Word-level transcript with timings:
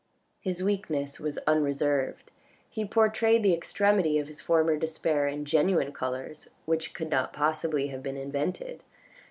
His 0.39 0.63
weakness 0.63 1.19
was 1.19 1.37
unreserved. 1.45 2.31
He 2.67 2.85
portrayed 2.85 3.43
the 3.43 3.53
extremity 3.53 4.17
of 4.17 4.25
his 4.27 4.41
former 4.41 4.75
despair 4.75 5.27
in 5.27 5.45
genuine 5.45 5.91
colours 5.91 6.47
which 6.65 6.95
could 6.95 7.11
not 7.11 7.33
possibly 7.33 7.89
have 7.89 8.01
been 8.01 8.17
invented. 8.17 8.83